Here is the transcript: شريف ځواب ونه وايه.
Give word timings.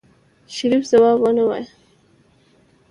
شريف 0.55 0.83
ځواب 0.91 1.17
ونه 1.21 1.43
وايه. 1.47 1.67